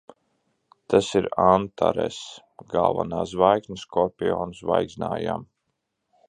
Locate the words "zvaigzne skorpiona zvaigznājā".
3.33-5.37